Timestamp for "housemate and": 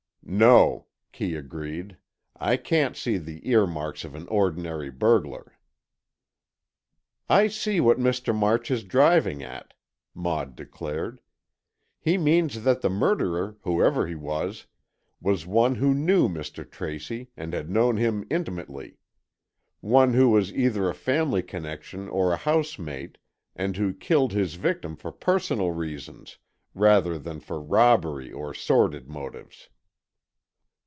22.37-23.75